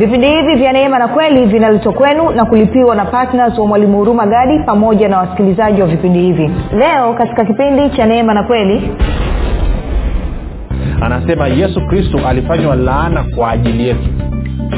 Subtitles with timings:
[0.00, 4.26] vipindi hivi vya neema na kweli vinaletwa kwenu na kulipiwa na ptns wa mwalimu huruma
[4.26, 6.50] gadi pamoja na wasikilizaji wa vipindi hivi.
[6.78, 8.90] Leo katika kipindi cha neema na kweli
[11.00, 14.08] anasema yesu kristo alifanywa laana kwa ajili yetu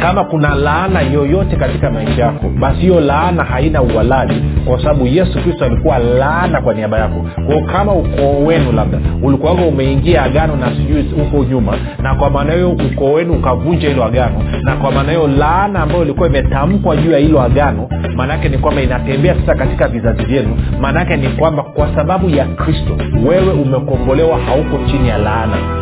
[0.03, 5.43] kama kuna laana yoyote katika maisha yako basi hiyo laana haina uhalali kwa sababu yesu
[5.43, 7.27] kristo alikuwa laana kwa niaba yako.
[7.46, 11.72] Kwao kama ukoo wenu labda ulikuwaga umeingia agano na sijui huko nyuma
[12.03, 16.03] na kwa maana hiyo ukoo wenu ukavunja hilo agano na kwa maana hiyo laana ambayo
[16.03, 20.57] ilikuwa imetamkwa juu ya hilo agano maanaake ni kwamba inatembea sasa katika vizazi vyenu.
[20.80, 22.96] Maanaake ni kwamba kwa sababu ya kristo
[23.27, 25.82] wewe umekombolewa hauko chini ya laana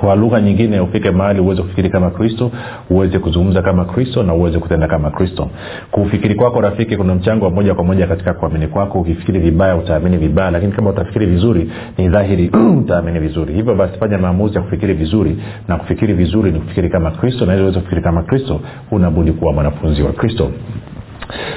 [0.00, 2.50] kwa lugha nyingine ufike mahali uweze kufikiri kama kristo
[2.90, 5.50] uweze kuzungumza kama kristo na uweze kutenda kama kristo.
[5.90, 9.00] Kufikiri kwako rafiki kuna mchango wa moja kwa moja katika kuamini kwako.
[9.00, 12.50] Ukifikiri vibaya utaamini vibaya lakini kama utafikiri vizuri ni dhahiri
[12.82, 13.54] utaamini vizuri.
[13.54, 17.54] Hivyo basi fanya maamuzi ya kufikiri vizuri na kufikiri vizuri ni kufikiri kama kristo na
[17.54, 20.50] ili uweze kufikiri kama kristo unabudi kuwa mwanafunzi wa kristo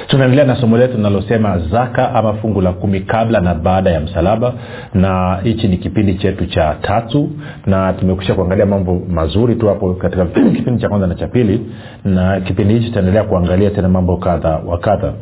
[0.06, 4.52] tunaendelea na somo letu linalosema zaka ama fungu la kumi kabla na baada ya msalaba
[4.94, 7.30] na hichi ni kipindi chetu cha tatu
[7.66, 11.60] na tumekusha kuangalia mambo mazuri tu hapo katika kipindi cha kwanza na cha pili
[12.04, 15.12] na kipindi hichi tutaendelea kuangalia tena mambo kadha wa kadha.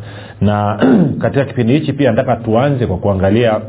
[0.41, 0.79] Na
[1.23, 3.61] katika kipindi hichi pia nataka tuanze kwa kuangalia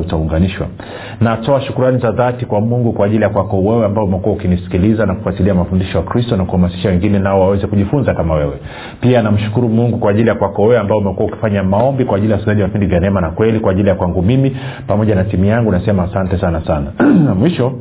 [0.53, 0.67] utaunganishwa
[1.21, 5.15] natoa shukurani za dhati kwa mungu kwa ajili ya kwako wewe ambao umekuwa ukinisikiliza na
[5.15, 8.59] kufuatilia mafundisho ya kristo na kuhamasisha wengine nao waweze kujifunza kama wewe.
[9.01, 12.35] Pia namshukuru mungu kwa ajili ya kwako wewe ambao umekuwa ukifanya maombi kwa ajili ya
[12.35, 15.45] wasikilizaji wa vipindi vya neema na kweli kwa ajili ya kwangu mimi pamoja na timu
[15.45, 16.91] yangu nasema asante sana sana.
[17.39, 17.73] Mwisho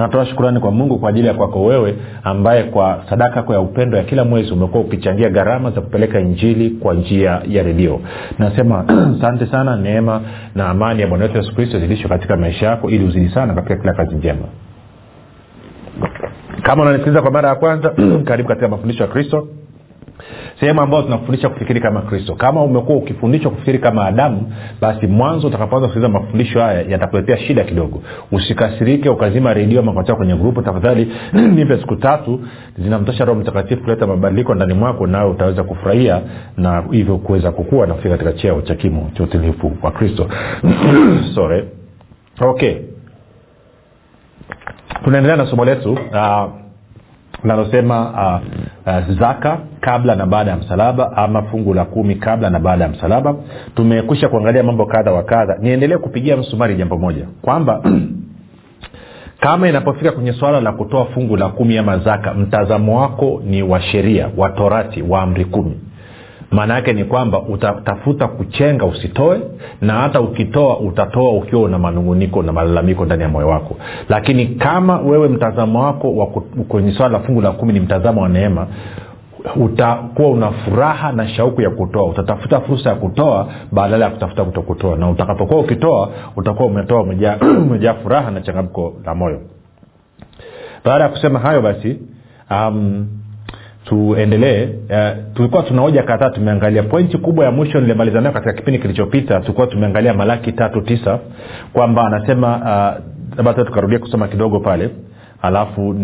[0.00, 1.94] natoa shukurani kwa mungu kwa ajili ya kwako wewe
[2.24, 6.70] ambaye kwa sadaka yako ya upendo ya kila mwezi umekuwa ukichangia gharama za kupeleka injili
[6.70, 8.00] kwa njia ya redio.
[8.38, 8.84] Nasema
[9.18, 10.20] asante sana neema
[10.54, 13.76] na amani ya bwana wetu yesu kristo zilishwe katika maisha yako ili uzidi sana katika
[13.76, 14.44] kila kazi njema.
[16.62, 17.94] Kama unanisikiliza kwa mara ya kwanza
[18.28, 19.48] karibu katika mafundisho ya kristo
[20.60, 22.34] sehemu ambayo tunafundisha kufikiri kama kristo.
[22.34, 28.02] Kama umekuwa ukifundishwa kufikiri kama adamu basi mwanzo utakapoanza kusikiliza mafundisho haya yatakuletea shida kidogo.
[28.32, 31.12] Usikasirike ukazima redio makatia kwenye grupu tafadhali.
[31.56, 32.40] Nipe siku tatu
[32.78, 36.20] zinamtosha roho mtakatifu kuleta mabadiliko ndani mwako nawe utaweza kufurahia
[36.56, 40.28] na hivyo kuweza kukua na kufika katika cheo cha kimo cha utilifu wa kristo.
[41.34, 41.64] Sorry.
[42.40, 42.74] Okay.
[45.04, 45.92] Tunaendelea na somo letu.
[45.92, 46.59] Uh,
[47.42, 52.58] linalosema uh, uh, zaka kabla na baada ya msalaba ama fungu la kumi kabla na
[52.58, 53.34] baada ya msalaba.
[53.74, 55.56] Tumekwisha kuangalia mambo kadha wa kadha.
[55.60, 57.26] Niendelee kupigia msumari jambo moja.
[57.42, 57.82] Kwamba
[59.40, 63.80] kama inapofika kwenye swala la kutoa fungu la kumi ama zaka mtazamo wako ni wa
[63.80, 65.80] sheria wa torati wa amri kumi
[66.50, 69.40] maana yake ni kwamba utatafuta kuchenga usitoe
[69.80, 73.76] na hata ukitoa utatoa ukiwa una manunguniko na malalamiko ndani ya moyo wako.
[74.08, 76.26] Lakini kama wewe mtazamo wako wa
[76.68, 78.66] kwenye swala la fungu la kumi ni mtazamo wa neema
[79.56, 82.04] utakuwa una furaha na shauku ya kutoa.
[82.04, 84.96] Utatafuta fursa ya kutoa badala ya kutafuta kutokutoa.
[84.96, 89.40] Na utakapokuwa ukitoa utakuwa umetoa umejaa furaha na changamko la moyo.
[90.84, 91.98] Baada ya kusema hayo basi
[92.50, 93.06] um,
[93.84, 94.64] tuendelee.
[94.64, 96.82] Uh, tulikuwa tuna hoja kadhaa tumeangalia.
[96.82, 101.18] Pointi kubwa ya mwisho nilimaliza nayo katika kipindi kilichopita tulikuwa tumeangalia malaki tatu tisa
[101.72, 103.00] kwamba anasema
[103.38, 104.90] uh, tukarudia kusoma kidogo pale
[105.42, 105.94] alafu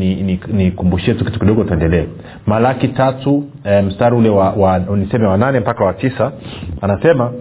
[0.52, 2.04] nikumbushie ni, ni tu kitu kidogo tuendelee.
[2.46, 6.32] Malaki tatu e, mstari ule wa, wa niseme wa nane mpaka wa tisa
[6.80, 7.32] anasema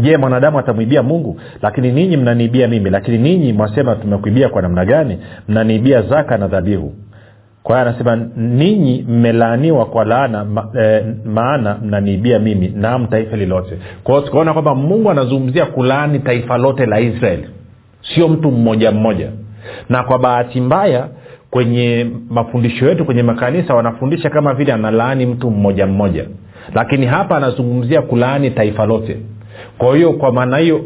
[0.00, 1.40] je mwanadamu atamwibia mungu?
[1.62, 2.90] Lakini ninyi mnaniibia mimi.
[2.90, 5.18] Lakini ninyi mwasema tumekuibia kwa namna gani?
[5.48, 6.94] Mnaniibia zaka na dhabihu
[7.62, 13.78] kwa hiyo anasema ninyi mmelaaniwa kwa laana ma, e, maana mnaniibia mimi naam taifa lilote.
[14.04, 17.48] Kwa hiyo tukaona kwamba mungu anazungumzia kulaani taifa lote la israeli.
[18.14, 19.30] Sio mtu mmoja mmoja.
[19.88, 21.08] Na kwa bahati mbaya
[21.50, 26.24] kwenye mafundisho yetu kwenye makanisa wanafundisha kama vile analaani mtu mmoja mmoja.
[26.74, 29.16] Lakini hapa anazungumzia kulaani taifa lote.
[29.78, 30.84] Kwa hiyo kwa maana hiyo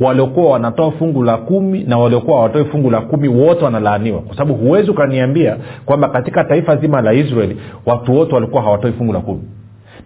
[0.00, 4.20] waliokuwa wanatoa fungu la kumi na waliokuwa hawatoi fungu la kumi wote wanalaaniwa.
[4.20, 5.56] Kwa sababu huwezi ukaniambia
[5.86, 7.56] kwamba katika taifa zima la israeli
[7.86, 9.42] watu wote walikuwa hawatoi fungu la kumi.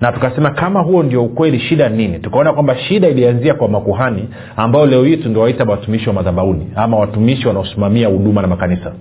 [0.01, 2.19] Na tukasema kama huo ndio ukweli shida nini?
[2.19, 7.49] Tukaona kwamba shida ilianzia kwa makuhani ambao leo hii tundiwaita watumishi wa madhabauni ama watumishi
[7.49, 8.93] wanaosimamia huduma na makanisa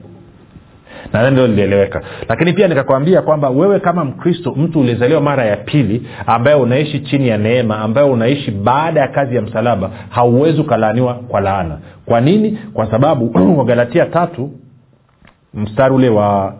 [1.13, 2.01] na ndio lilieleweka.
[2.29, 7.27] Lakini pia nikakwambia kwamba wewe kama mkristo mtu ulizaliwa mara ya pili ambaye unaishi chini
[7.27, 11.77] ya neema ambaye unaishi baada ya kazi ya msalaba hauwezi ukalaaniwa kwa laana.
[12.05, 12.59] Kwa nini?
[12.73, 14.51] Kwa sababu wagalatia tatu
[15.53, 16.53] mstari ule wa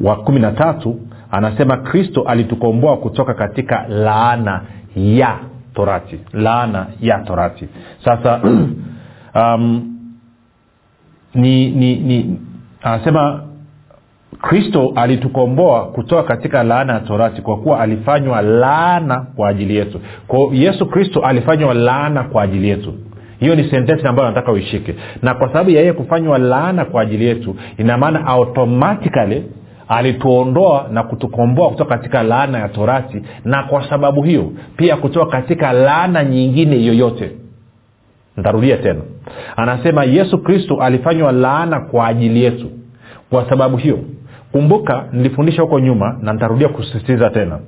[0.00, 1.00] wa kumi na tatu
[1.30, 4.60] anasema kristo alitukomboa kutoka katika laana
[4.96, 5.38] ya
[5.74, 6.20] torati.
[6.32, 7.68] Laana ya torati.
[8.04, 8.40] Sasa
[9.34, 9.96] um,
[11.34, 12.40] ni, ni, ni
[12.82, 13.42] anasema
[14.40, 20.00] kristo alitukomboa kutoka katika laana ya torati kwa kuwa alifanywa laana kwa ajili yetu.
[20.28, 22.94] Kwao yesu kristo alifanywa laana kwa ajili yetu.
[23.40, 24.94] Hiyo ni sentensi ambayo nataka uishike.
[25.22, 29.44] Na kwa sababu ya yeye kufanywa laana kwa ajili yetu ina maana automatikali
[29.88, 35.72] alituondoa na kutukomboa kutoka katika laana ya torati na kwa sababu hiyo pia kutoka katika
[35.72, 37.30] laana nyingine yoyote
[38.40, 39.00] ntarudia tena.
[39.56, 42.70] Anasema yesu kristo alifanywa laana kwa ajili yetu.
[43.30, 43.98] Kwa sababu hiyo
[44.52, 47.58] kumbuka nilifundisha huko nyuma na nitarudia kusisitiza tena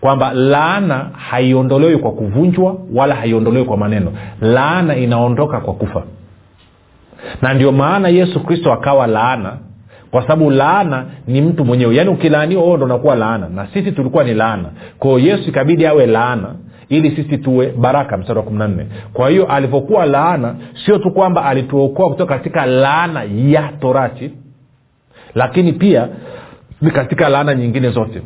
[0.00, 4.12] kwamba laana haiondolewi kwa kuvunjwa wala haiondolewi kwa maneno.
[4.40, 6.02] Laana inaondoka kwa kufa.
[7.42, 9.56] Na ndio maana yesu kristo akawa laana.
[10.10, 11.94] Kwa sababu laana ni mtu mwenyewe.
[11.96, 13.48] Yaani ukilaaniwa huo ndo unakuwa laana.
[13.48, 14.64] Na sisi tulikuwa ni laana.
[14.98, 16.54] Kwao yesu ikabidi awe laana
[16.90, 18.86] ili sisi tuwe baraka mstari wa kumi na nne.
[19.12, 20.54] Kwa hiyo alivyokuwa laana
[20.84, 24.30] sio tu kwamba alituokoa kutoka katika laana ya torati
[25.34, 26.08] lakini pia
[26.82, 28.22] ni katika laana nyingine zote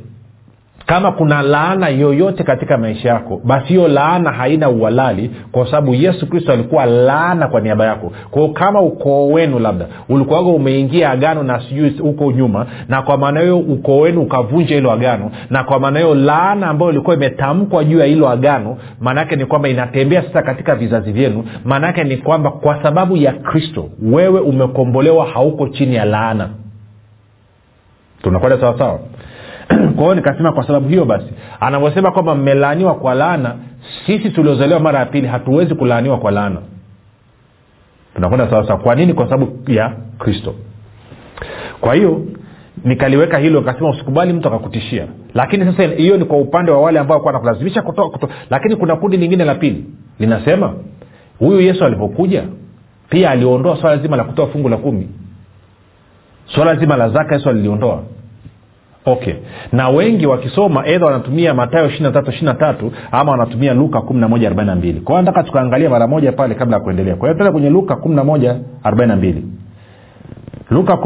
[0.86, 6.26] kama kuna laana yoyote katika maisha yako basi hiyo laana haina uhalali kwa sababu yesu
[6.26, 8.12] kristo alikuwa laana kwa niaba yako.
[8.30, 13.40] Kwao kama ukoo wenu labda ulikuwaga umeingia agano na sijui huko nyuma na kwa maana
[13.40, 17.98] hiyo ukoo wenu ukavunja hilo agano na kwa maana hiyo laana ambayo ilikuwa imetamkwa juu
[17.98, 21.44] ya hilo agano maanaake ni kwamba inatembea sasa katika vizazi vyenu.
[21.64, 26.48] Maanaake ni kwamba kwa sababu ya kristo wewe umekombolewa hauko chini ya laana.
[28.22, 28.98] Tunakwenda sawasawa
[29.94, 31.26] kwa hiyo nikasema kwa sababu hiyo basi
[31.60, 33.56] anavyosema kwamba mmelaaniwa kwa laana
[34.06, 36.60] sisi tuliozaliwa mara ya pili hatuwezi kulaaniwa kwa laana.
[38.14, 39.14] Tunakwenda sawasawa kwa nini?
[39.14, 40.54] Kwa sababu ya kristo.
[41.80, 42.22] Kwa hiyo
[42.84, 45.06] nikaliweka hilo nikasema usikubali mtu akakutishia.
[45.34, 49.16] Lakini sasa hiyo ni kwa upande wa wale ambao nakulazimisha kutoa, kutoa lakini kuna kundi
[49.16, 49.84] lingine la pili.
[50.18, 50.74] Linasema
[51.38, 52.44] huyu yesu alivyokuja
[53.08, 55.08] pia aliondoa swala zima la kutoa fungu la kumi.
[56.46, 58.02] Swala zima la zaka yesu aliliondoa
[59.06, 59.34] okay.
[59.72, 61.90] Na wengi wakisoma edha wanatumia matayo
[62.52, 64.00] 3 ama wanatumia luka
[64.76, 65.00] mbili.
[65.00, 67.16] Kwao nataka tukaangalia mara moja pale kabla ya kuendelea.
[67.16, 67.96] Kwa hiyo tena kwenye luka
[69.16, 69.44] mbili.
[70.70, 70.96] Luka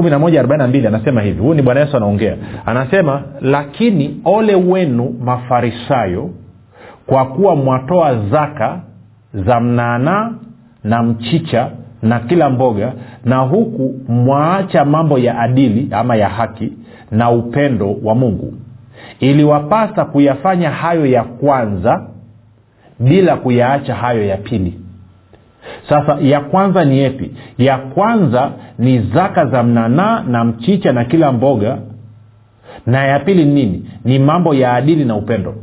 [0.67, 1.41] mbili anasema hivi.
[1.41, 2.37] Huyu ni bwana yesu anaongea.
[2.67, 6.31] Anasema lakini ole wenu mafarisayo
[7.07, 8.81] kwa kuwa mwatoa zaka
[9.35, 10.31] za mnaanaa
[10.85, 11.71] na mchicha
[12.03, 12.93] na kila mboga
[13.25, 16.73] na huku mwaacha mambo ya adili ama ya haki
[17.11, 18.55] na upendo wa mungu.
[19.21, 22.03] Iliwapasa kuyafanya hayo ya kwanza
[23.01, 24.81] bila kuyaacha hayo ya pili.
[25.89, 27.31] Sasa ya kwanza ni epi?
[27.59, 31.79] Ya kwanza ni zaka za mnanaa na mchicha na kila mboga.
[32.87, 33.91] Na ya pili ni nini?
[34.05, 35.55] Ni mambo ya adili na upendo.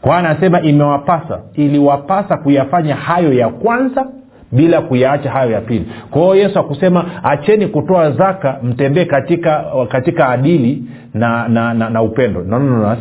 [0.00, 4.06] Kwa anasema imewapasa iliwapasa kuyafanya hayo ya kwanza
[4.52, 5.86] bila kuyaacha hayo ya pili.
[6.10, 12.02] Kwa hiyo yesu akusema acheni kutoa zaka mtembee katika katika adili na na, na, na
[12.02, 12.42] upendo.
[12.42, 12.96] No,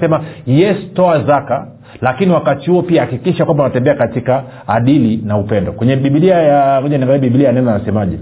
[0.45, 1.67] yes toa zaka
[2.01, 5.71] lakini wakati huo pia hakikisha kwamba unatembea katika adili na upendo.
[5.71, 8.17] Kwenye bibilia ya kwenye niangalia bibilia neno anasemaje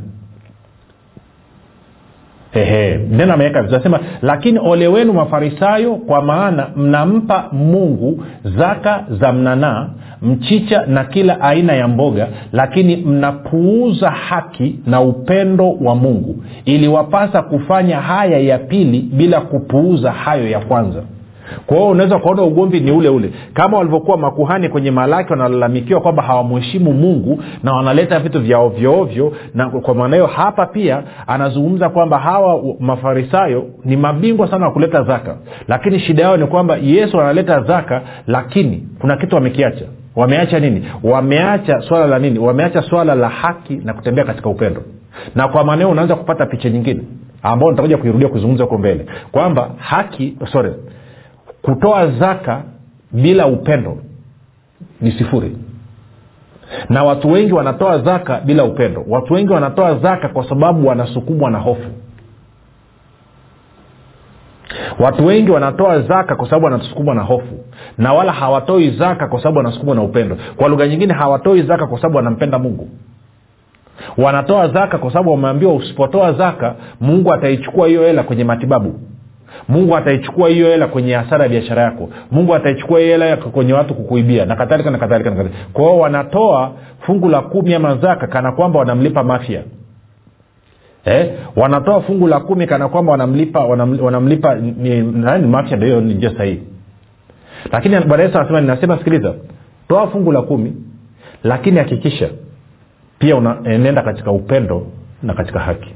[3.11, 9.89] neno ameweka anasema lakini ole wenu mafarisayo kwa maana mnampa mungu zaka za mnanaa
[10.21, 17.99] mchicha na kila aina ya mboga lakini mnapuuza haki na upendo wa mungu iliwapasa kufanya
[17.99, 21.03] haya ya pili bila kupuuza hayo ya kwanza
[21.65, 23.31] kwa hiyo unaweza ukaona ugomvi ni ule ule.
[23.53, 29.69] Kama walivyokuwa makuhani kwenye malaki wanalalamikiwa kwamba hawamheshimu mungu na wanaleta vitu vya ovyoovyo na
[29.69, 35.35] kwa maana hiyo hapa pia anazungumza kwamba hawa mafarisayo ni mabingwa sana wa kuleta zaka.
[35.67, 39.85] Lakini shida yao ni kwamba yesu analeta zaka lakini kuna kitu wamekiacha.
[40.15, 40.85] Wameacha nini?
[41.03, 42.39] Wameacha swala la nini?
[42.39, 44.81] Wameacha swala la haki na kutembea katika upendo.
[45.35, 47.01] Na kwa maanao unaanza kupata picha nyingine
[47.43, 49.05] ambao nitakuja kuirudia kuzungumza huko mbele.
[49.31, 50.71] Kwamba haki sorry
[51.65, 52.61] kutoa zaka
[53.11, 53.97] bila upendo
[55.01, 55.57] ni sifuri.
[56.89, 59.05] Na watu wengi wanatoa zaka bila upendo.
[59.07, 61.89] Watu wengi wanatoa zaka kwa sababu wanasukumwa na hofu.
[64.99, 67.59] Watu wengi wanatoa zaka kwa sababu wanasukumwa na hofu.
[67.97, 70.37] Na wala hawatoi zaka kwa sababu wanasukumwa na upendo.
[70.55, 72.89] Kwa lugha nyingine hawatoi zaka kwa sababu wanampenda mungu.
[74.17, 78.99] Wanatoa zaka kwa sababu wameambiwa usipotoa zaka mungu ataichukua hiyo hela kwenye matibabu
[79.67, 82.09] mungu ataichukua hiyo hela kwenye hasara ya biashara yako.
[82.31, 85.61] Mungu ataichukua hiyo hela kwenye watu kukuibia na kadhalika na kadhalika na kadhalika.
[85.73, 89.61] Kwa hiyo wanatoa fungu la kumi ama zaka kana kwamba wanamlipa mafya
[91.05, 91.31] eh?
[91.55, 94.71] wanatoa fungu la kumi kana kwamba wanamlipa wanam, wanamlipa ni,
[95.01, 96.61] ni mafya ndio ni njia sahihi.
[97.71, 99.33] Lakini bwana yesu anasema ninasema sikiliza
[99.87, 100.73] toa fungu la kumi
[101.43, 102.29] lakini hakikisha
[103.19, 104.87] pia unaenenda katika upendo
[105.23, 105.93] na katika haki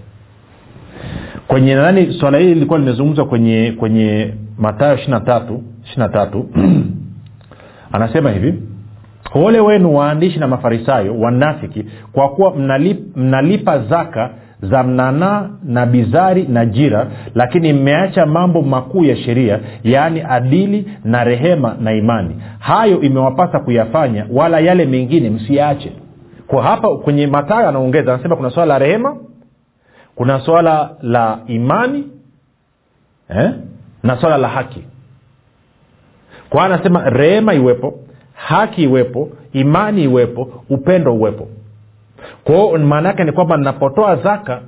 [1.49, 6.45] kwenye nani swala hili lilikuwa limezungumzwa kwenye kwenye matayo ishiri tatu
[7.91, 8.53] anasema hivi
[9.33, 14.29] ole wenu waandishi na mafarisayo wanafiki kwa kuwa mnalip, mnalipa zaka
[14.61, 21.23] za mnanaa na bizari na jira lakini mmeacha mambo makuu ya sheria yaani adili na
[21.23, 22.35] rehema na imani.
[22.59, 25.91] Hayo imewapasa kuyafanya wala yale mengine msiyaache.
[26.47, 29.15] Kwa hapa kwenye matayo anaongeza anasema kuna swala la rehema
[30.19, 32.03] kuna swala la imani
[33.29, 33.51] eh?
[34.03, 34.83] na swala la haki.
[36.49, 37.99] Kwa anasema rehema iwepo
[38.33, 41.47] haki iwepo imani iwepo upendo uwepo.
[42.43, 44.61] Kwao maana yake ni kwamba ninapotoa zaka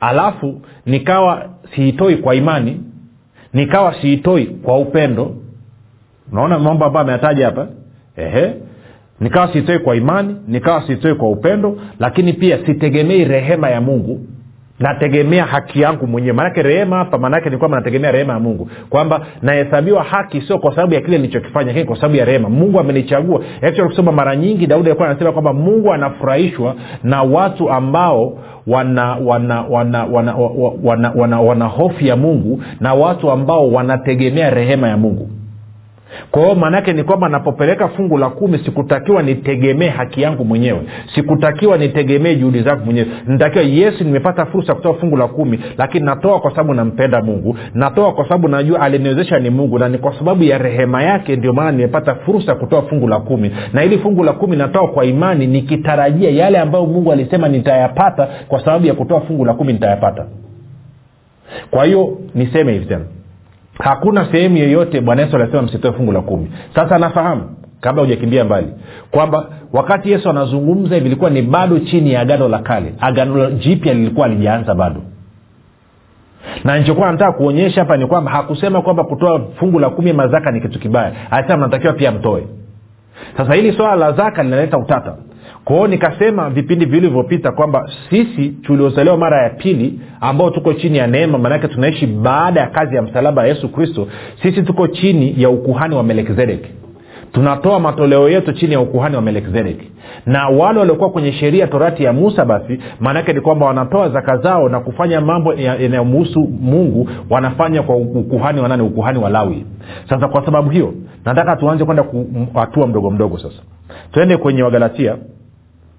[0.00, 2.80] alafu nikawa siitoi kwa imani
[3.52, 5.36] nikawa siitoi kwa upendo.
[6.32, 7.66] Unaona mambo ambayo ameyataja hapa?
[8.16, 8.54] Ehe.
[9.20, 14.26] Nikawa siitoi kwa imani nikawa siitoi kwa upendo lakini pia sitegemei rehema ya mungu
[14.82, 16.32] nategemea haki yangu mwenyewe.
[16.32, 18.68] Maanake rehema hapa maanake ni kwamba nategemea rehema ya mungu.
[18.90, 22.48] Kwamba nahesabiwa haki sio kwa sababu ya kile nilichokifanya lakini kwa sababu ya rehema.
[22.48, 23.40] Mungu amenichagua.
[23.62, 29.62] Actually kusoma mara nyingi daudi alikuwa anasema kwamba mungu anafurahishwa na watu ambao wana wana
[29.62, 30.34] wana wana, wana,
[30.82, 35.28] wana, wana, wana hofu ya mungu na watu ambao wanategemea rehema ya mungu
[36.30, 40.80] kwa hiyo maanaake ni kwamba napopeleka fungu la kumi sikutakiwa nitegemee haki yangu mwenyewe.
[41.14, 43.06] Sikutakiwa nitegemee juhudi zangu mwenyewe.
[43.26, 47.56] Nitakiwa yesu nimepata fursa ya kutoa fungu la kumi lakini natoa kwa sababu nampenda mungu.
[47.74, 51.52] Natoa kwa sababu najua aliniwezesha ni mungu na ni kwa sababu ya rehema yake ndio
[51.52, 53.50] maana nimepata fursa ya kutoa fungu la kumi.
[53.72, 58.64] Na ili fungu la kumi natoa kwa imani nikitarajia yale ambayo mungu alisema nitayapata kwa
[58.64, 60.26] sababu ya kutoa fungu la kumi nitayapata.
[61.70, 63.04] Kwa hiyo niseme hivi tena
[63.82, 66.52] hakuna sehemu yeyote bwana yesu alisema msitoe fungu la kumi.
[66.74, 67.42] Sasa nafahamu
[67.80, 68.68] kabla hujakimbia mbali
[69.10, 72.94] kwamba wakati yesu anazungumza hivi ilikuwa ni bado chini ya agano la kale.
[73.00, 75.00] Agano jipya lilikuwa alijaanza bado.
[76.64, 80.60] Na nilichokuwa nataka kuonyesha hapa ni kwamba hakusema kwamba kutoa fungu la kumi mazaka ni
[80.60, 81.12] kitu kibaya.
[81.30, 82.46] Alisema mnatakiwa pia mtoe.
[83.36, 85.14] Sasa hili swala la zaka linaleta utata
[85.64, 91.38] kwao nikasema vipindi vilivyopita kwamba sisi tuliozaliwa mara ya pili ambao tuko chini ya neema
[91.38, 94.08] maanake tunaishi baada ya kazi ya msalaba ya yesu kristo
[94.42, 96.70] sisi tuko chini ya ukuhani wa melkizedeki
[97.32, 99.90] tunatoa matoleo yetu chini ya ukuhani wa melkizedeki
[100.26, 104.68] na wale waliokuwa kwenye sheria torati ya musa basi maanake ni kwamba wanatoa zaka zao
[104.68, 108.82] na kufanya mambo yanayomuhusu mungu wanafanya kwa ukuhani wa nani?
[108.82, 109.66] Ukuhani wa lawi.
[110.08, 112.04] Sasa kwa sababu hiyo nataka tuanze kwenda
[112.54, 113.62] hatua mdogo mdogo sasa.
[114.12, 115.16] Twende kwenye wagalatia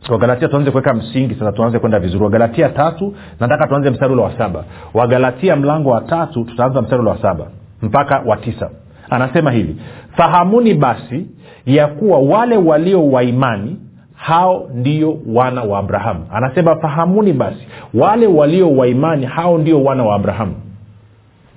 [0.10, 2.24] wagalatia tuanze kuweka msingi sasa tuanze kwenda vizuri.
[2.24, 4.64] Wagalatia tatu nataka tuanze mstari ule wa saba.
[4.94, 7.46] Wagalatia mlango wa tatu tutaanza mstari ule wa saba
[7.82, 8.70] mpaka wa tisa.
[9.10, 9.76] Anasema hivi
[10.18, 11.26] fahamuni basi
[11.66, 13.78] ya kuwa wale walio waimani
[14.16, 16.26] hao ndio wana wa abrahamu.
[16.34, 20.56] Anasema fahamuni basi wale walio waimani hao ndio wana wa abrahamu.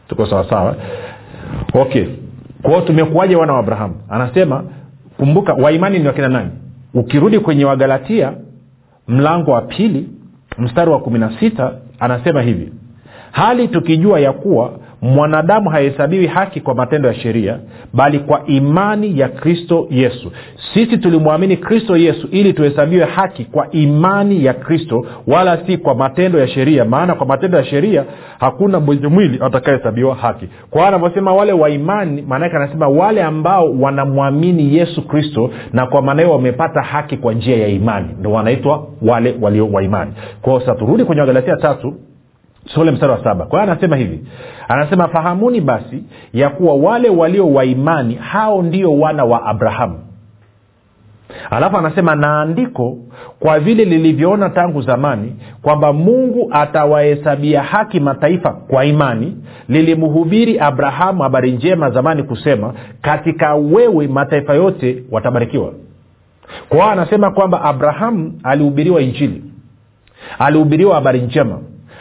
[0.08, 0.74] Tuko sawasawa
[1.74, 2.04] okay.
[2.62, 3.94] Kwao tumekuwaje wana wa abrahamu?
[4.10, 4.64] Anasema
[5.16, 6.50] kumbuka waimani ni wakina nani
[6.96, 8.32] ukirudi kwenye wagalatia
[9.08, 10.08] mlango wa pili
[10.58, 12.72] mstari wa kumi na sita anasema hivi
[13.32, 14.72] hali tukijua ya kuwa
[15.06, 17.58] mwanadamu hahesabiwi haki kwa matendo ya sheria
[17.94, 20.32] bali kwa imani ya kristo yesu.
[20.74, 26.38] Sisi tulimwamini kristo yesu ili tuhesabiwe haki kwa imani ya kristo wala si kwa matendo
[26.38, 26.84] ya sheria.
[26.84, 28.04] Maana kwa matendo ya sheria
[28.40, 30.48] hakuna mwenye mwili atakayehesabiwa haki.
[30.70, 36.02] Kwa hiyo anavyosema wale wa imani maanake anasema wale ambao wanamwamini yesu kristo na kwa
[36.02, 38.08] maana hiyo wamepata haki kwa njia ya imani.
[38.20, 40.12] Ndo wanaitwa wale walio wa imani.
[40.42, 41.94] Kwao sasa turudi kwenye wagalatia tatu
[42.74, 43.44] sole mstari wa saba.
[43.46, 44.24] Kwa hiyo anasema hivi.
[44.68, 49.98] Anasema fahamuni basi ya kuwa wale walio waimani hao ndio wana wa abrahamu.
[51.50, 52.98] Alafu anasema na andiko
[53.40, 59.36] kwa vile lilivyoona tangu zamani kwamba mungu atawahesabia haki mataifa kwa imani
[59.68, 65.72] lilimhubiri abrahamu habari njema zamani kusema katika wewe mataifa yote watabarikiwa.
[66.68, 69.42] Kwa hiyo anasema kwamba abrahamu alihubiriwa injili.
[70.38, 71.58] Alihubiriwa habari njema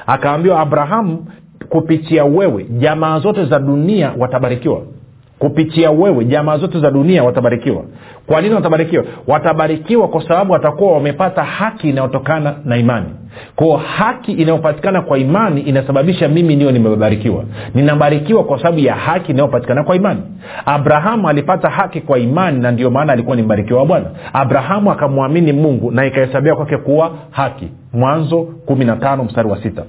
[0.08, 1.26] akaambiwa abrahamu
[1.70, 4.82] kupitia wewe jamaa zote za dunia watabarikiwa.
[5.40, 7.84] Kupitia wewe jamaa zote za dunia watabarikiwa.
[8.28, 9.04] Kwa nini watabarikiwa?
[9.28, 13.06] Watabarikiwa kwa sababu watakuwa wamepata haki inayotokana na imani
[13.56, 17.44] kwao haki inayopatikana kwa imani inasababisha mimi niyo nimebarikiwa.
[17.74, 20.22] Ninabarikiwa kwa sababu ya haki inayopatikana kwa imani.
[20.66, 24.06] Abrahamu alipata haki kwa imani na ndio maana alikuwa ni mbarikiwa wa bwana.
[24.34, 27.68] Abrahamu akamwamini mungu na ikahesabia kwake kuwa haki.
[27.94, 29.84] Mwanzo 15 mstari wa sita.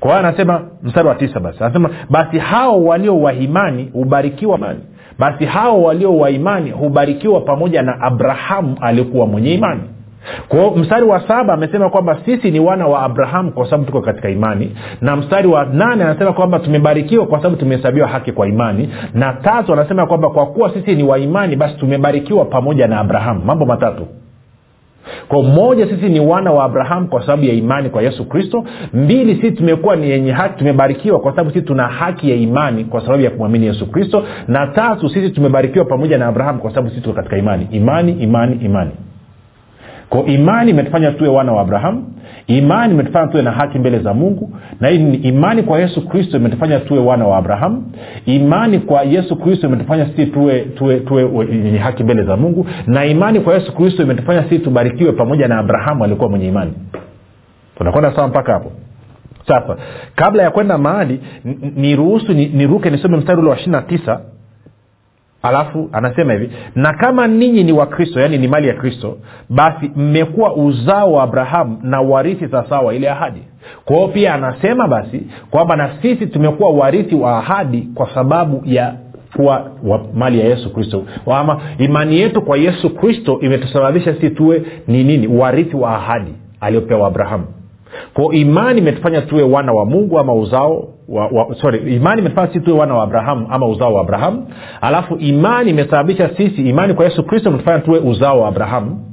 [0.00, 1.64] Kwa hiyo anasema mstari wa tisa basi.
[1.64, 4.80] Anasema basi hao walio wahimani hubarikiwa imani.
[5.18, 9.80] Basi hao walio waimani hubarikiwa pamoja na abrahamu aliyekuwa mwenye imani
[10.48, 14.30] kwao mstari wa saba amesema kwamba sisi ni wana wa abrahamu kwa sababu tuko katika
[14.30, 19.32] imani na mstari wa nane anasema kwamba tumebarikiwa kwa sababu tumehesabiwa haki kwa imani na
[19.32, 24.06] tatu anasema kwamba kwa kuwa sisi ni waimani basi tumebarikiwa pamoja na abrahamu mambo matatu.
[25.28, 28.64] Kwa moja sisi ni wana wa abrahamu kwa sababu ya imani kwa yesu kristo.
[28.94, 33.00] Mbili sisi tumekuwa ni yenye haki tumebarikiwa kwa sababu sisi tuna haki ya imani kwa
[33.00, 34.24] sababu ya kumwamini yesu kristo.
[34.48, 37.68] Na tatu sisi tumebarikiwa pamoja na abrahamu kwa sababu sisi tuko katika imani.
[37.70, 38.90] Imani imani imani
[40.10, 42.04] ko imani imetufanya tuwe wana wa abrahamu
[42.46, 44.50] imani imetufanya tuwe na haki mbele za mungu
[44.80, 47.92] na hii ni imani kwa yesu kristo imetufanya tuwe wana wa abrahamu
[48.26, 53.04] imani kwa yesu kristo imetufanya sisi tuwe tuwe tuwe wenye haki mbele za mungu na
[53.06, 56.72] imani kwa yesu kristo imetufanya sisi tubarikiwe pamoja na abrahamu alikuwa mwenye imani.
[57.78, 58.72] Tunakwenda sawa mpaka hapo?
[59.48, 59.76] Sasa
[60.14, 61.20] kabla ya kwenda mahali
[61.76, 64.20] niruhusu niruke nisome mstari ule wa ishiri na tisa
[65.42, 70.54] alafu anasema hivi na kama ninyi ni wakristo yaani ni mali ya kristo basi mmekuwa
[70.54, 73.42] uzao wa abrahamu na warithi sawasawa ile ahadi.
[73.84, 78.94] Kwa pia anasema basi kwamba na sisi tumekuwa warithi wa ahadi kwa sababu ya
[79.36, 81.04] kuwa wa mali ya yesu kristo.
[81.26, 85.26] Ama imani yetu kwa yesu kristo imetusababisha sisi tuwe ni nini?
[85.26, 87.44] Warithi wa ahadi aliyopewa abrahamu.
[88.14, 92.60] Kwao imani imetufanya tuwe wana wa mungu ama uzao wa, wa, sorry imani imetufanya sisi
[92.60, 94.46] tuwe wana wa abrahamu ama uzao wa abrahamu.
[94.80, 99.04] Alafu imani imesababisha sisi imani kwa yesu kristo imetufanya tuwe uzao wa abrahamu.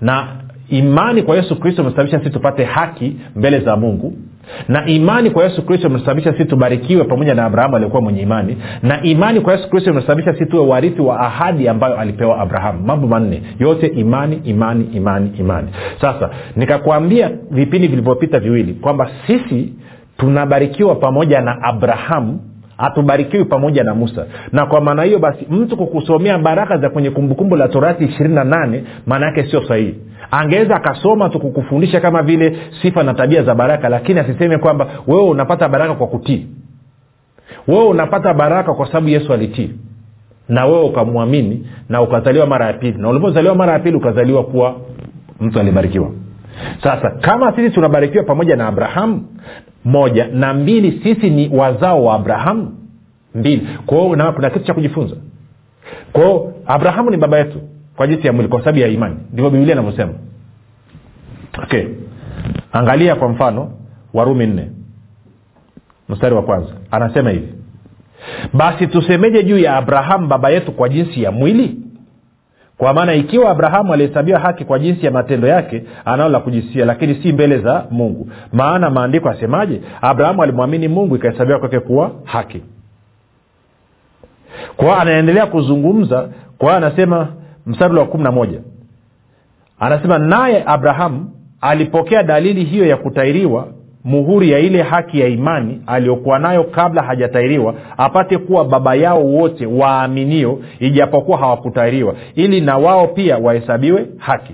[0.00, 0.26] Na
[0.68, 4.12] imani kwa yesu kristo imesababisha sisi tupate haki mbele za mungu.
[4.68, 8.56] Na imani kwa yesu kristo imesababisha sisi tubarikiwe pamoja na abrahamu aliyekuwa mwenye imani.
[8.82, 12.82] Na imani kwa yesu kristo imesababisha sisi tuwe warithi wa ahadi ambayo alipewa abrahamu.
[12.86, 13.42] Mambo manne.
[13.58, 15.68] Yote imani imani imani imani.
[16.00, 19.72] Sasa nikakwambia vipindi vilivyopita viwili kwamba sisi
[20.20, 22.40] tunabarikiwa pamoja na abrahamu
[22.76, 24.26] hatubarikiwi pamoja na musa.
[24.52, 28.44] Na kwa maana hiyo basi mtu kukusomea baraka za kwenye kumbukumbu la torati ishirini na
[28.44, 29.94] nane maana yake sio sahihi.
[30.30, 35.22] Angeweza akasoma tu kukufundisha kama vile sifa na tabia za baraka lakini asiseme kwamba wewe
[35.22, 36.46] unapata baraka kwa kutii.
[37.68, 39.70] Wewe unapata baraka kwa sababu yesu alitii.
[40.48, 42.98] Na wewe ukamwamini na ukazaliwa mara ya pili.
[42.98, 44.74] Na ulipozaliwa mara ya pili ukazaliwa kuwa
[45.40, 46.10] mtu alibarikiwa
[46.82, 49.26] sasa kama sisi tunabarikiwa pamoja na abrahamu
[49.84, 52.74] moja na mbili sisi ni wazao wa abrahamu
[53.34, 53.68] mbili.
[53.86, 55.16] Kwao kuna kitu cha kujifunza.
[56.12, 57.60] Kwao abrahamu ni baba yetu
[57.96, 59.16] kwa jinsi ya mwili kwa sababu ya imani.
[59.32, 60.12] Ndivyo biblia inavyosema.
[61.62, 61.84] Okay.
[62.72, 63.72] Angalia kwa mfano
[64.14, 64.70] warumi nne
[66.08, 66.72] mstari wa kwanza.
[66.90, 67.54] Anasema hivi.
[68.52, 71.79] Basi tusemeje juu ya abrahamu baba yetu kwa jinsi ya mwili
[72.80, 77.14] kwa maana ikiwa abrahamu alihesabiwa haki kwa jinsi ya matendo yake analo la kujisia lakini
[77.22, 78.30] si mbele za mungu.
[78.52, 82.62] Maana maandiko asemaje abrahamu alimwamini mungu ikahesabiwa kwake kuwa haki.
[84.76, 87.28] Kwao anaendelea kuzungumza kwao anasema
[87.66, 88.60] mstari wa kumi na moja.
[89.80, 93.68] Anasema naye abrahamu alipokea dalili hiyo ya kutairiwa
[94.04, 99.66] muhuri ya ile haki ya imani aliyokuwa nayo kabla hajatairiwa apate kuwa baba yao wote
[99.66, 104.52] waaminio ijapokuwa hawakutairiwa ili na wao pia wahesabiwe haki.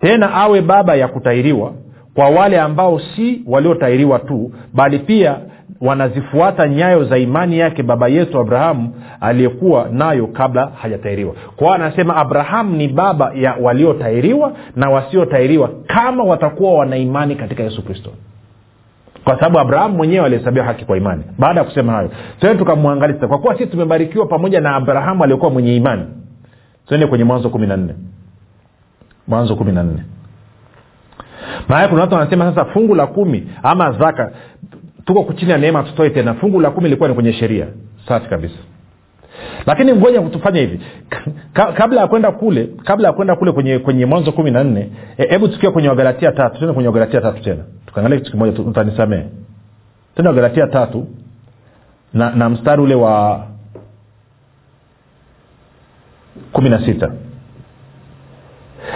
[0.00, 1.72] Tena awe baba ya kutairiwa
[2.14, 5.36] kwa wale ambao si waliotairiwa tu bali pia
[5.80, 12.76] wanazifuata nyayo za imani yake baba yetu abrahamu aliyekuwa nayo kabla hajatairiwa kwao anasema abrahamu
[12.76, 18.10] ni baba ya waliotairiwa na wasiotairiwa kama watakuwa wana imani katika yesu kristo.
[19.24, 21.22] Kwa sababu abrahamu mwenyewe alihesabiwa haki kwa imani.
[21.38, 25.76] Baada ya kusema hayo tene tukamwangalia kwa kuwa sisi tumebarikiwa pamoja na abrahamu aliyekuwa mwenye
[25.76, 26.02] imani.
[26.86, 27.94] Tuende kwenye mwanzo kumi na nne.
[29.28, 30.02] Mwanzo kumi na nne.
[31.68, 34.32] Maana kuna watu wanasema sasa fungu la kumi ama zaka
[35.14, 36.34] tuko chini ya neema tutoe tena.
[36.34, 37.66] Fungu la kumi ilikuwa ni kwenye sheria.
[38.08, 38.54] Safi kabisa.
[39.66, 40.80] Lakini ngoja tufanye hivi.
[41.52, 44.90] Ka, kabla ya kwenda kule kabla ya kwenda kule kwenye kwenye mwanzo kumi na nne
[45.16, 47.64] hebu e, tukiwa kwenye wagalatia tatu tena kwenye wagalatia tatu tena.
[47.86, 49.22] Tukaangalia kitu kimoja utanisamee
[50.16, 51.06] tena wagalatia tatu
[52.14, 53.46] na, na mstari ule wa
[56.52, 57.10] kumi na sita.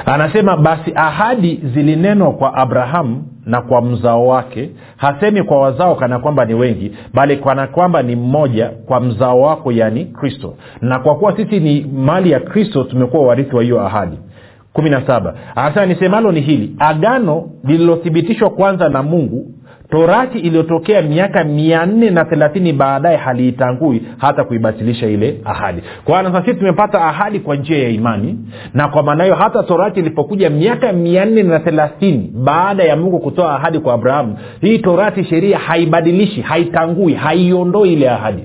[0.07, 6.45] Anasema basi ahadi zilinenwa kwa abrahamu na kwa mzao wake hasemi kwa wazao kana kwamba
[6.45, 10.55] ni wengi bali kana kwamba ni mmoja kwa mzao wako yaani kristo.
[10.81, 14.19] Na kwa kuwa sisi ni mali ya kristo tumekuwa warithi wa hiyo ahadi.
[14.73, 15.35] Kumi na saba.
[15.55, 19.47] Anasema nisemalo ni hili agano lililothibitishwa kwanza na mungu
[19.90, 25.83] torati iliyotokea miaka mia nne na thelathini baadaye haliitangui hata kuibatilisha ile ahadi.
[26.05, 28.38] Kwa hiyo sisi tumepata ahadi kwa njia ya imani
[28.75, 33.18] na kwa maana hiyo hata torati ilipokuja miaka mia nne na thelathini baada ya mungu
[33.18, 38.44] kutoa ahadi kwa abrahamu hii torati sheria haibadilishi haitangui haiondoi ile ahadi.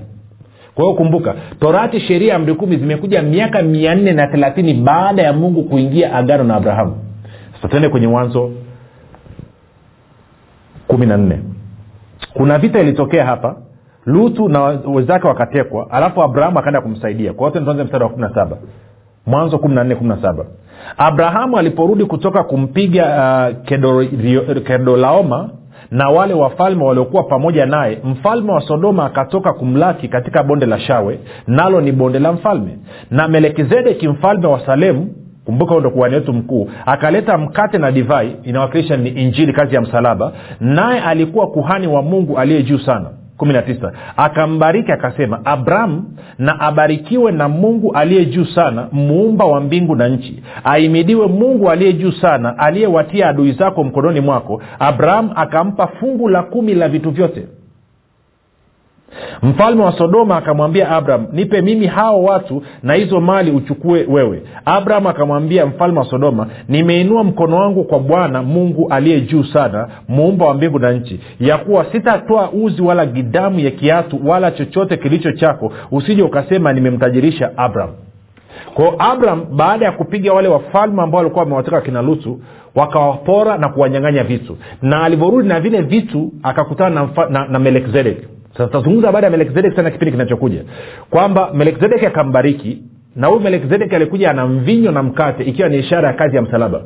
[0.74, 5.32] Kwa hiyo kumbuka torati sheria amri kumi zimekuja miaka mia nne na thelathini baada ya
[5.32, 6.96] mungu kuingia agano na abrahamu.
[7.56, 8.50] Sasa tuende kwenye mwanzo
[10.90, 11.40] kumi na nne.
[12.34, 13.56] Kuna vita ilitokea hapa
[14.06, 17.32] lutu na wenzake wakatekwa alafu abrahamu akaenda kumsaidia.
[17.32, 18.56] Kwa wote tuanze mstari wa kumi na saba.
[19.26, 20.44] Mwanzo kumi na nne kumi na saba.
[20.96, 23.04] Abrahamu aliporudi kutoka kumpiga
[23.50, 25.50] uh, kedolaoma
[25.90, 31.18] na wale wafalme waliokuwa pamoja naye mfalme wa sodoma akatoka kumlaki katika bonde la shawe
[31.46, 32.78] nalo ni bonde la mfalme.
[33.10, 35.14] Na melekizedeki mfalme wa salemu
[35.50, 36.70] kumbuka ndo kuhani wetu mkuu.
[36.86, 40.32] Akaleta mkate na divai inawakilisha ni injili kazi ya msalaba.
[40.60, 43.10] Naye alikuwa kuhani wa mungu aliye juu sana.
[43.38, 46.04] 19 akambariki akasema abrahamu
[46.38, 50.42] na abarikiwe na mungu aliye juu sana muumba wa mbingu na nchi.
[50.64, 54.62] Aimidiwe mungu aliye juu sana aliyewatia adui zako mkononi mwako.
[54.78, 57.46] Abrahamu akampa fungu la kumi la vitu vyote
[59.42, 64.42] mfalme wa sodoma akamwambia abraham nipe mimi hao watu na hizo mali uchukue wewe.
[64.64, 70.46] Abraham akamwambia mfalme wa sodoma nimeinua mkono wangu kwa bwana mungu aliye juu sana muumba
[70.46, 75.32] wa mbingu na nchi ya kuwa sitatoa uzi wala gidamu ya kiatu wala chochote kilicho
[75.32, 77.90] chako usije ukasema nimemtajirisha abraham.
[78.74, 82.40] Kwao abraham baada ya kupiga wale wafalme ambao walikuwa wamewateka wakina lutu
[82.74, 84.56] wakawapora na kuwanyang'anya vitu.
[84.82, 89.76] Na alivyorudi na vile vitu akakutana na, na, na melekizedeki sasa tutazungumza baada ya melekizedek
[89.76, 90.64] sana kipindi kinachokuja.
[91.10, 92.82] Kwamba melkizedek akambariki
[93.16, 96.82] na huyu melekizedeki alikuja ana mvinyo na mkate ikiwa ni ishara ya kazi ya msalaba.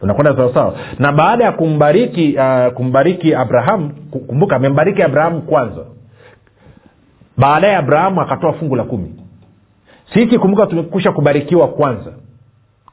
[0.00, 3.90] Tunakwenda sawasawa na baada ya kumbariki uh, kumbariki abraham
[4.26, 5.84] kumbuka amembariki abrahamu kwanza.
[7.36, 9.14] Baadaye abrahamu akatoa fungu la kumi.
[10.14, 12.12] Sisi kumbuka tumekusha kubarikiwa kwanza.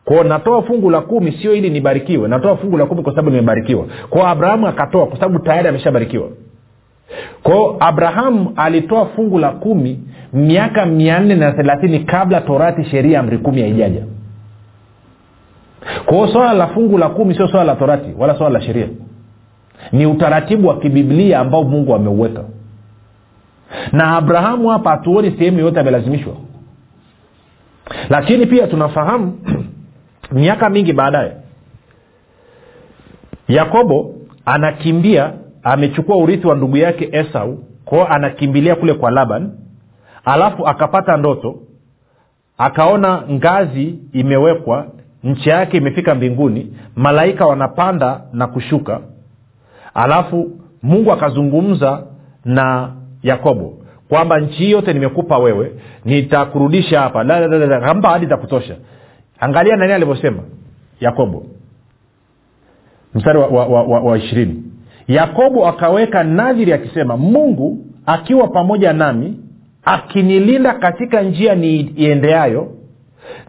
[0.06, 2.28] Kwao natoa fungu la kumi sio ili nibarikiwe.
[2.30, 3.86] Natoa fungu la kumi kwa sababu nimebarikiwa.
[4.10, 6.28] Kwao abrahamu akatoa kwa sababu tayari ameshabarikiwa
[7.44, 10.00] kwao abrahamu alitoa fungu la kumi
[10.34, 14.04] miaka mia nne na thelathini kabla torati sheria amri kumi haijaja.
[16.06, 18.88] Kwao swala la fungu la kumi sio swala la torati wala swala la sheria.
[19.92, 22.44] Ni utaratibu wa kibiblia ambao mungu ameuweka.
[23.92, 26.34] Na abrahamu hapa hatuoni sehemu yoyote amelazimishwa.
[28.10, 29.40] Lakini pia tunafahamu
[30.32, 31.32] miaka mingi baadaye
[33.48, 39.52] yakobo anakimbia amechukua urithi wa ndugu yake esau kwao anakimbilia kule kwa laban
[40.26, 41.60] alafu akapata ndoto
[42.58, 44.88] akaona ngazi imewekwa
[45.24, 49.00] nchi yake imefika mbinguni malaika wanapanda na kushuka
[49.94, 50.52] alafu
[50.84, 52.04] mungu akazungumza
[52.46, 52.92] na
[53.24, 53.78] yakobo
[54.10, 55.72] kwamba nchi hii yote nimekupa wewe
[56.06, 57.26] nitakurudisha hapa.
[57.80, 58.76] Kampa hadi za kutosha.
[59.40, 60.44] Angalia nani alivyosema?
[61.00, 61.46] Yakobo.
[63.16, 64.63] Mstari wa ishirini
[65.08, 69.38] yakobo akaweka nadhiri akisema mungu akiwa pamoja nami
[69.86, 72.68] akinilinda katika njia niiendeayo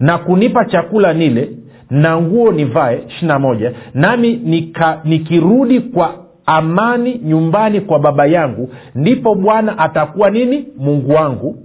[0.00, 1.50] na kunipa chakula nile
[1.90, 3.00] na nguo nivae.
[3.40, 3.72] Moja.
[3.94, 6.14] Nami nika, nikirudi kwa
[6.46, 10.64] amani nyumbani kwa baba yangu ndipo bwana atakuwa nini?
[10.78, 11.56] Mungu wangu.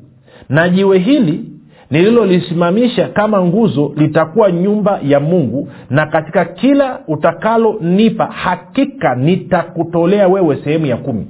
[0.49, 1.45] Na jiwe hili
[1.91, 10.85] nililolisimamisha kama nguzo litakuwa nyumba ya mungu na katika kila utakalonipa hakika nitakutolea wewe sehemu
[10.85, 11.27] ya kumi.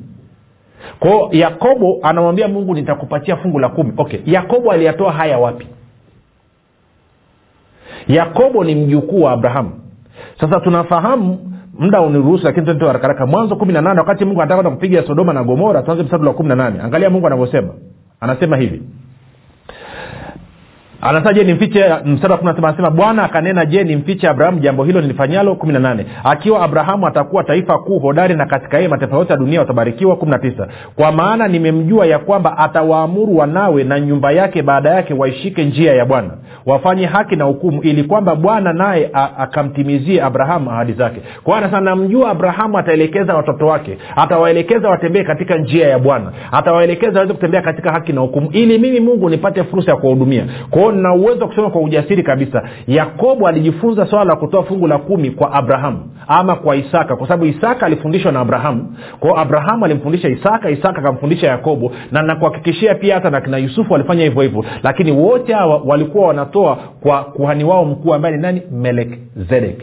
[1.00, 3.94] Kwao yakobo anamwambia mungu nitakupatia fungu la kumi.
[3.98, 5.68] Okay yakobo aliyatoa haya wapi?
[8.08, 9.72] Yakobo ni mjukuu wa abrahamu.
[10.40, 11.40] Sasa tunafahamu
[11.80, 15.44] muda uniruhusu lakini tuende harakaraka mwanzo kumi na nane wakati mungu anataka kupiga sodoma na
[15.44, 16.80] gomora tuanze mstari wa kumi na nane.
[16.82, 17.74] Angalia mungu anavyosema.
[18.20, 18.82] Anasema hivi
[21.02, 22.34] anasema je nimfiche mstari
[22.96, 25.56] bwana akanena je nimfiche abrahamu jambo hilo nilifanyalo?
[25.56, 29.40] kumi na nane akiwa abrahamu atakuwa taifa kuu hodari na katika yeye mataifa yote ya
[29.40, 30.16] dunia watabarikiwa.
[30.16, 35.14] kumi na tisa kwa maana nimemjua ya kwamba atawaamuru wanawe na nyumba yake baada yake
[35.14, 36.30] waishike njia ya bwana
[36.66, 41.22] wafanye haki na hukumu ili kwamba bwana naye akamtimizie abrahamu ahadi zake.
[41.44, 47.34] Kwa anasema namjua abrahamu ataelekeza watoto wake atawaelekeza watembee katika njia ya bwana atawaelekeza waweze
[47.34, 50.46] kutembea katika haki na hukumu ili mimi mungu nipate fursa ya kuwahudumia.
[50.70, 54.88] Kwa hiyo nina uwezo wa kusema kwa ujasiri kabisa yakobo alijifunza swala la kutoa fungu
[54.88, 59.86] la kumi kwa abrahamu ama kwa isaka kwa sababu isaka alifundishwa na abrahamu kwao abrahamu
[59.86, 64.66] alimfundisha isaka isaka akamfundisha yakobo na nakuhakikishia pia hata na kina yusufu walifanya hivyo hivyo.
[64.84, 68.62] Lakini wote hawa walikuwa wanatoa kwa kuhani wao mkuu ambaye ni nani?
[68.72, 69.82] Melekzedek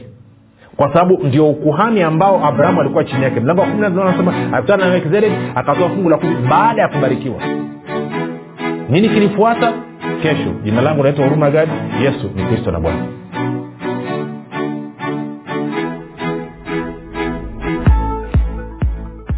[0.77, 3.41] kwa sababu ndio ukuhani ambao abrahamu alikuwa chini yake.
[3.41, 7.37] Mlango wa anasema akutana na melkizedek akatoa fungu la kumi baada ya kubarikiwa.
[8.89, 9.73] Nini kilifuata
[10.23, 10.51] kesho.
[10.65, 11.73] Jina langu naitwa huruma gadi.
[12.05, 12.99] Yesu ni kristo na bwana